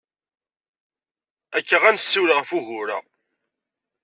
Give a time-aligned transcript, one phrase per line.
[1.55, 2.97] Azekka ad nessiwel ɣef wugur-a.